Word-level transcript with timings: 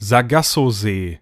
Sargassosee. 0.00 1.20